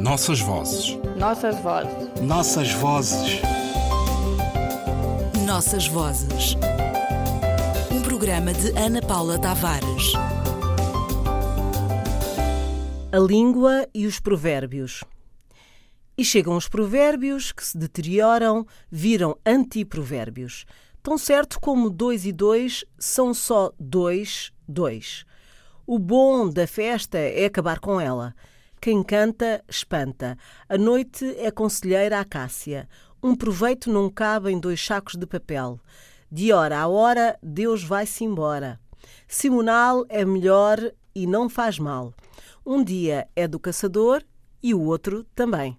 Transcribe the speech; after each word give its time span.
Nossas 0.00 0.40
vozes. 0.40 0.96
Nossas 1.18 1.60
vozes. 1.60 2.20
Nossas 2.22 2.72
vozes. 2.72 3.42
Nossas 5.46 5.86
vozes. 5.88 6.56
Um 7.92 8.00
programa 8.00 8.54
de 8.54 8.70
Ana 8.78 9.02
Paula 9.02 9.38
Tavares. 9.38 10.14
A 13.12 13.18
língua 13.18 13.86
e 13.92 14.06
os 14.06 14.18
provérbios. 14.18 15.04
E 16.16 16.24
chegam 16.24 16.56
os 16.56 16.66
provérbios 16.66 17.52
que 17.52 17.62
se 17.62 17.76
deterioram, 17.76 18.66
viram 18.90 19.36
antiprovérbios. 19.44 20.64
Tão 21.02 21.18
certo 21.18 21.60
como 21.60 21.90
dois 21.90 22.24
e 22.24 22.32
dois 22.32 22.86
são 22.98 23.34
só 23.34 23.70
dois, 23.78 24.50
dois. 24.66 25.26
O 25.86 25.98
bom 25.98 26.48
da 26.48 26.66
festa 26.66 27.18
é 27.18 27.44
acabar 27.44 27.78
com 27.78 28.00
ela. 28.00 28.34
Quem 28.80 29.02
canta, 29.02 29.62
espanta. 29.68 30.38
A 30.66 30.78
noite 30.78 31.36
é 31.36 31.50
conselheira 31.50 32.18
Acácia. 32.18 32.88
Um 33.22 33.36
proveito 33.36 33.92
não 33.92 34.08
cabe 34.08 34.50
em 34.50 34.58
dois 34.58 34.82
sacos 34.82 35.16
de 35.16 35.26
papel. 35.26 35.78
De 36.32 36.50
hora 36.50 36.78
a 36.78 36.88
hora, 36.88 37.38
Deus 37.42 37.84
vai-se 37.84 38.24
embora. 38.24 38.80
Simonal 39.28 40.06
é 40.08 40.24
melhor 40.24 40.78
e 41.14 41.26
não 41.26 41.46
faz 41.46 41.78
mal. 41.78 42.14
Um 42.64 42.82
dia 42.82 43.28
é 43.36 43.46
do 43.46 43.60
caçador 43.60 44.24
e 44.62 44.72
o 44.72 44.80
outro 44.80 45.26
também. 45.34 45.76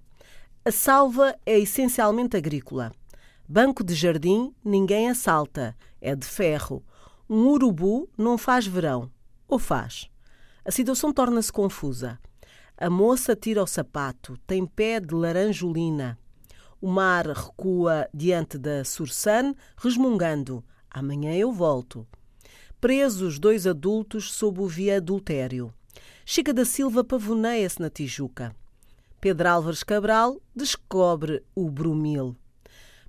A 0.63 0.71
salva 0.71 1.35
é 1.43 1.57
essencialmente 1.57 2.37
agrícola. 2.37 2.91
Banco 3.49 3.83
de 3.83 3.95
jardim 3.95 4.53
ninguém 4.63 5.09
assalta, 5.09 5.75
é 5.99 6.15
de 6.15 6.27
ferro. 6.27 6.83
Um 7.27 7.47
urubu 7.47 8.07
não 8.15 8.37
faz 8.37 8.67
verão. 8.67 9.09
Ou 9.47 9.57
faz? 9.57 10.07
A 10.63 10.69
situação 10.69 11.11
torna-se 11.11 11.51
confusa. 11.51 12.19
A 12.77 12.89
moça 12.89 13.35
tira 13.35 13.61
o 13.61 13.67
sapato, 13.67 14.37
tem 14.47 14.65
pé 14.65 14.99
de 14.99 15.13
laranjolina. 15.13 16.17
O 16.81 16.89
mar 16.89 17.27
recua 17.27 18.09
diante 18.13 18.57
da 18.57 18.83
Sursan, 18.83 19.53
resmungando: 19.77 20.63
Amanhã 20.89 21.33
eu 21.33 21.51
volto. 21.51 22.07
Presos 22.79 23.37
dois 23.37 23.67
adultos 23.67 24.33
sob 24.33 24.61
o 24.61 24.67
viadultério. 24.67 25.71
Chica 26.25 26.53
da 26.53 26.65
Silva 26.65 27.03
pavoneia-se 27.03 27.79
na 27.79 27.89
Tijuca. 27.89 28.55
Pedro 29.19 29.47
Álvares 29.47 29.83
Cabral 29.83 30.41
descobre 30.55 31.43
o 31.53 31.69
brumil. 31.69 32.35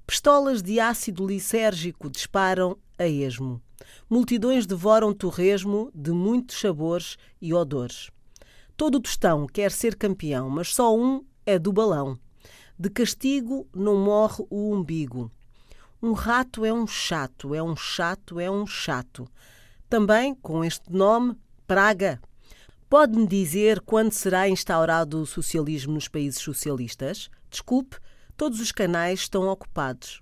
Pistolas 0.06 0.62
de 0.62 0.78
ácido 0.78 1.26
lisérgico 1.26 2.10
disparam 2.10 2.76
a 2.98 3.06
esmo. 3.06 3.62
Multidões 4.10 4.66
devoram 4.66 5.14
torresmo 5.14 5.90
de 5.94 6.10
muitos 6.10 6.60
sabores 6.60 7.16
e 7.40 7.54
odores. 7.54 8.10
Todo 8.76 9.00
tostão 9.00 9.46
quer 9.46 9.70
ser 9.70 9.96
campeão, 9.96 10.48
mas 10.48 10.74
só 10.74 10.96
um 10.96 11.24
é 11.44 11.58
do 11.58 11.72
balão. 11.72 12.18
De 12.78 12.90
castigo 12.90 13.68
não 13.74 13.96
morre 13.96 14.44
o 14.50 14.74
umbigo. 14.74 15.30
Um 16.02 16.12
rato 16.12 16.64
é 16.64 16.72
um 16.72 16.86
chato, 16.86 17.54
é 17.54 17.62
um 17.62 17.76
chato, 17.76 18.40
é 18.40 18.50
um 18.50 18.66
chato. 18.66 19.28
Também, 19.88 20.34
com 20.34 20.64
este 20.64 20.92
nome, 20.92 21.36
praga. 21.66 22.20
Pode-me 22.88 23.26
dizer 23.26 23.80
quando 23.80 24.12
será 24.12 24.48
instaurado 24.48 25.20
o 25.20 25.26
socialismo 25.26 25.94
nos 25.94 26.08
países 26.08 26.40
socialistas? 26.40 27.30
Desculpe, 27.48 27.98
todos 28.36 28.60
os 28.60 28.72
canais 28.72 29.20
estão 29.20 29.46
ocupados. 29.46 30.20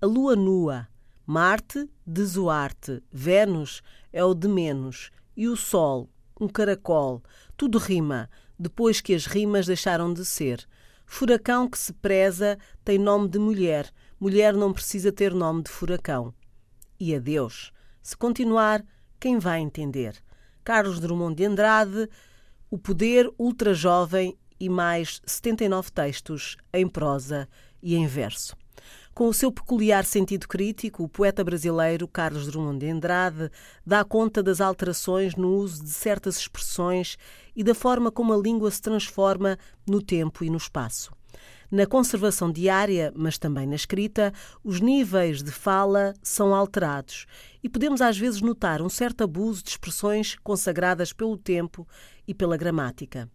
A 0.00 0.06
lua 0.06 0.36
nua, 0.36 0.86
Marte, 1.24 1.88
de 2.06 2.24
Zoarte, 2.24 3.02
Vênus 3.10 3.82
é 4.12 4.22
o 4.22 4.34
de 4.34 4.46
menos, 4.46 5.10
e 5.36 5.48
o 5.48 5.56
Sol, 5.56 6.08
um 6.40 6.48
caracol. 6.48 7.22
Tudo 7.56 7.78
rima, 7.78 8.28
depois 8.58 9.00
que 9.00 9.14
as 9.14 9.26
rimas 9.26 9.66
deixaram 9.66 10.12
de 10.12 10.24
ser. 10.24 10.66
Furacão 11.06 11.68
que 11.68 11.78
se 11.78 11.92
preza 11.92 12.58
tem 12.84 12.98
nome 12.98 13.28
de 13.28 13.38
mulher, 13.38 13.92
mulher 14.18 14.54
não 14.54 14.72
precisa 14.72 15.12
ter 15.12 15.32
nome 15.32 15.62
de 15.62 15.70
furacão. 15.70 16.34
E 16.98 17.14
adeus. 17.14 17.72
Se 18.02 18.16
continuar, 18.16 18.84
quem 19.18 19.38
vai 19.38 19.60
entender? 19.60 20.16
Carlos 20.64 20.98
Drummond 20.98 21.36
de 21.36 21.44
Andrade, 21.44 22.08
O 22.70 22.78
Poder 22.78 23.30
Ultra 23.38 23.72
Jovem 23.72 24.36
e 24.58 24.68
mais 24.68 25.20
79 25.24 25.92
textos 25.92 26.56
em 26.72 26.88
prosa 26.88 27.48
e 27.82 27.94
em 27.94 28.06
verso. 28.06 28.56
Com 29.16 29.28
o 29.28 29.32
seu 29.32 29.50
peculiar 29.50 30.04
sentido 30.04 30.46
crítico, 30.46 31.02
o 31.02 31.08
poeta 31.08 31.42
brasileiro 31.42 32.06
Carlos 32.06 32.48
Drummond 32.48 32.80
de 32.80 32.90
Andrade 32.90 33.50
dá 33.84 34.04
conta 34.04 34.42
das 34.42 34.60
alterações 34.60 35.34
no 35.34 35.54
uso 35.54 35.82
de 35.82 35.88
certas 35.88 36.36
expressões 36.36 37.16
e 37.56 37.64
da 37.64 37.74
forma 37.74 38.12
como 38.12 38.34
a 38.34 38.36
língua 38.36 38.70
se 38.70 38.82
transforma 38.82 39.58
no 39.88 40.02
tempo 40.02 40.44
e 40.44 40.50
no 40.50 40.58
espaço. 40.58 41.10
Na 41.70 41.86
conservação 41.86 42.52
diária, 42.52 43.10
mas 43.16 43.38
também 43.38 43.66
na 43.66 43.74
escrita, 43.74 44.34
os 44.62 44.82
níveis 44.82 45.42
de 45.42 45.50
fala 45.50 46.12
são 46.22 46.54
alterados 46.54 47.24
e 47.64 47.70
podemos 47.70 48.02
às 48.02 48.18
vezes 48.18 48.42
notar 48.42 48.82
um 48.82 48.90
certo 48.90 49.24
abuso 49.24 49.64
de 49.64 49.70
expressões 49.70 50.36
consagradas 50.44 51.14
pelo 51.14 51.38
tempo 51.38 51.88
e 52.28 52.34
pela 52.34 52.58
gramática. 52.58 53.30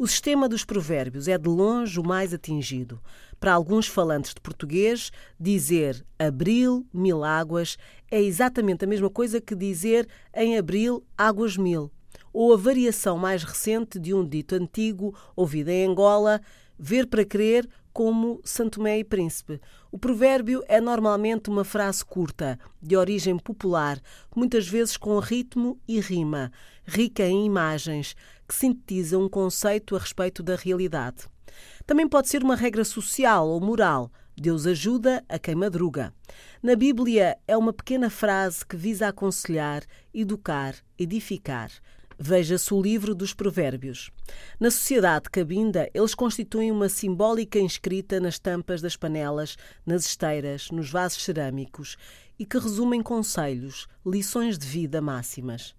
O 0.00 0.06
sistema 0.06 0.48
dos 0.48 0.64
provérbios 0.64 1.26
é 1.26 1.36
de 1.36 1.48
longe 1.48 1.98
o 1.98 2.06
mais 2.06 2.32
atingido. 2.32 3.02
Para 3.40 3.52
alguns 3.52 3.88
falantes 3.88 4.32
de 4.32 4.40
português, 4.40 5.10
dizer 5.40 6.06
abril, 6.16 6.86
mil 6.94 7.24
águas 7.24 7.76
é 8.08 8.22
exatamente 8.22 8.84
a 8.84 8.86
mesma 8.86 9.10
coisa 9.10 9.40
que 9.40 9.56
dizer 9.56 10.06
em 10.32 10.56
abril, 10.56 11.04
águas 11.16 11.56
mil. 11.56 11.90
Ou 12.32 12.54
a 12.54 12.56
variação 12.56 13.18
mais 13.18 13.42
recente 13.42 13.98
de 13.98 14.14
um 14.14 14.24
dito 14.24 14.54
antigo, 14.54 15.12
ouvido 15.34 15.70
em 15.70 15.88
Angola, 15.88 16.40
ver 16.78 17.08
para 17.08 17.24
crer 17.24 17.68
como 17.98 18.40
Santo 18.44 18.78
Tomé 18.78 19.00
e 19.00 19.02
Príncipe. 19.02 19.60
O 19.90 19.98
provérbio 19.98 20.62
é 20.68 20.80
normalmente 20.80 21.50
uma 21.50 21.64
frase 21.64 22.04
curta, 22.04 22.56
de 22.80 22.96
origem 22.96 23.36
popular, 23.36 24.00
muitas 24.36 24.68
vezes 24.68 24.96
com 24.96 25.18
ritmo 25.18 25.80
e 25.88 25.98
rima, 25.98 26.52
rica 26.84 27.24
em 27.24 27.44
imagens, 27.44 28.14
que 28.46 28.54
sintetiza 28.54 29.18
um 29.18 29.28
conceito 29.28 29.96
a 29.96 29.98
respeito 29.98 30.44
da 30.44 30.54
realidade. 30.54 31.26
Também 31.84 32.08
pode 32.08 32.28
ser 32.28 32.44
uma 32.44 32.54
regra 32.54 32.84
social 32.84 33.48
ou 33.48 33.60
moral. 33.60 34.12
Deus 34.36 34.64
ajuda 34.64 35.24
a 35.28 35.36
quem 35.36 35.56
madruga. 35.56 36.14
Na 36.62 36.76
Bíblia 36.76 37.36
é 37.48 37.56
uma 37.56 37.72
pequena 37.72 38.08
frase 38.08 38.64
que 38.64 38.76
visa 38.76 39.08
aconselhar, 39.08 39.82
educar, 40.14 40.76
edificar. 40.96 41.72
Veja-se 42.20 42.74
o 42.74 42.82
livro 42.82 43.14
dos 43.14 43.32
Provérbios. 43.32 44.10
Na 44.58 44.72
sociedade 44.72 45.30
cabinda, 45.30 45.88
eles 45.94 46.16
constituem 46.16 46.72
uma 46.72 46.88
simbólica 46.88 47.60
inscrita 47.60 48.18
nas 48.18 48.40
tampas 48.40 48.82
das 48.82 48.96
panelas, 48.96 49.56
nas 49.86 50.04
esteiras, 50.04 50.68
nos 50.72 50.90
vasos 50.90 51.22
cerâmicos 51.22 51.96
e 52.36 52.44
que 52.44 52.58
resumem 52.58 53.00
conselhos, 53.04 53.86
lições 54.04 54.58
de 54.58 54.66
vida 54.66 55.00
máximas. 55.00 55.76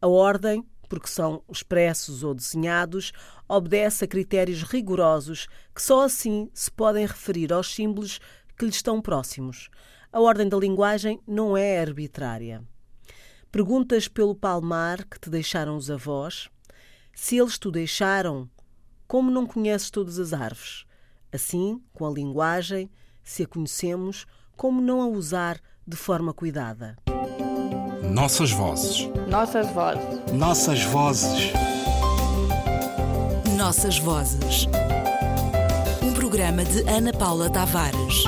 A 0.00 0.06
ordem, 0.06 0.64
porque 0.88 1.08
são 1.08 1.42
expressos 1.50 2.22
ou 2.22 2.34
desenhados, 2.34 3.10
obedece 3.48 4.04
a 4.04 4.08
critérios 4.08 4.62
rigorosos 4.62 5.48
que 5.74 5.82
só 5.82 6.04
assim 6.04 6.48
se 6.54 6.70
podem 6.70 7.04
referir 7.04 7.52
aos 7.52 7.74
símbolos 7.74 8.20
que 8.56 8.64
lhes 8.64 8.76
estão 8.76 9.02
próximos. 9.02 9.68
A 10.12 10.20
ordem 10.20 10.48
da 10.48 10.56
linguagem 10.56 11.20
não 11.26 11.56
é 11.56 11.80
arbitrária. 11.80 12.62
Perguntas 13.50 14.06
pelo 14.06 14.32
palmar 14.32 15.04
que 15.04 15.18
te 15.18 15.28
deixaram 15.28 15.76
os 15.76 15.90
avós. 15.90 16.48
Se 17.12 17.36
eles 17.36 17.58
te 17.58 17.68
deixaram, 17.68 18.48
como 19.08 19.28
não 19.28 19.44
conheces 19.44 19.90
todas 19.90 20.20
as 20.20 20.32
árvores? 20.32 20.84
Assim, 21.32 21.82
com 21.92 22.06
a 22.06 22.10
linguagem, 22.10 22.88
se 23.24 23.42
a 23.42 23.46
conhecemos, 23.48 24.24
como 24.56 24.80
não 24.80 25.02
a 25.02 25.06
usar 25.06 25.60
de 25.84 25.96
forma 25.96 26.32
cuidada? 26.32 26.96
Nossas 28.12 28.52
vozes. 28.52 29.08
Nossas 29.28 29.68
vozes. 29.72 30.32
Nossas 30.32 30.82
vozes. 30.84 31.52
Nossas 33.56 33.98
vozes. 33.98 34.66
Um 36.00 36.14
programa 36.14 36.64
de 36.64 36.88
Ana 36.88 37.12
Paula 37.12 37.50
Tavares. 37.50 38.24